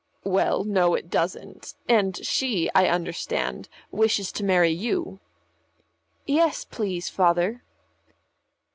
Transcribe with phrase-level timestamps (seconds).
[0.25, 1.75] "Well, no, it doesn't.
[1.87, 5.19] And she, I understand, wishes to marry you."
[6.25, 7.61] "Yes, please, Father."